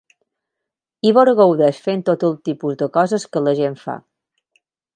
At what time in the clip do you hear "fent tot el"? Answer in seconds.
1.89-2.35